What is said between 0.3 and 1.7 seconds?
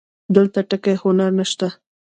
دلته ټکی هنر نه شته